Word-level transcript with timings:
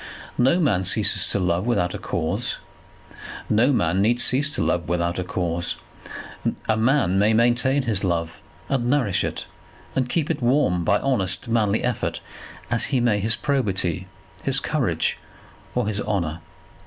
No 0.39 0.59
man 0.59 0.83
ceases 0.83 1.29
to 1.29 1.39
love 1.39 1.67
without 1.67 1.93
a 1.93 1.99
cause. 1.99 2.57
No 3.51 3.71
man 3.71 4.01
need 4.01 4.19
cease 4.19 4.49
to 4.55 4.63
love 4.63 4.89
without 4.89 5.19
a 5.19 5.23
cause. 5.23 5.75
A 6.67 6.75
man 6.75 7.19
may 7.19 7.35
maintain 7.35 7.83
his 7.83 8.03
love, 8.03 8.41
and 8.67 8.89
nourish 8.89 9.23
it, 9.23 9.45
and 9.95 10.09
keep 10.09 10.31
it 10.31 10.41
warm 10.41 10.83
by 10.83 10.97
honest 11.01 11.47
manly 11.49 11.83
effort, 11.83 12.19
as 12.71 12.85
he 12.85 12.99
may 12.99 13.19
his 13.19 13.35
probity, 13.35 14.07
his 14.41 14.59
courage, 14.59 15.19
or 15.75 15.85
his 15.87 16.01
honour. 16.01 16.41